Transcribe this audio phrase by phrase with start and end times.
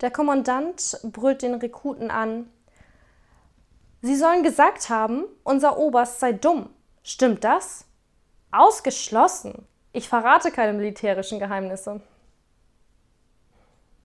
[0.00, 2.48] Der Kommandant brüllt den Rekruten an.
[4.02, 6.68] Sie sollen gesagt haben, unser Oberst sei dumm.
[7.02, 7.86] Stimmt das?
[8.50, 9.66] Ausgeschlossen.
[9.92, 12.00] Ich verrate keine militärischen Geheimnisse.